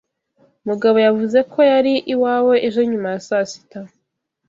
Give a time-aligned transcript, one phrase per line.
[0.67, 3.79] Mugabo yavuze ko yari iwawe ejo nyuma ya saa sita.